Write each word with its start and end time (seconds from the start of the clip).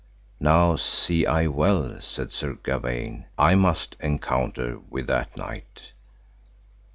Now 0.39 0.77
see 0.77 1.27
I 1.27 1.45
well, 1.45 1.99
said 2.01 2.31
Sir 2.31 2.53
Gawaine, 2.63 3.25
I 3.37 3.53
must 3.53 3.95
encounter 3.99 4.79
with 4.89 5.05
that 5.05 5.37
knight. 5.37 5.91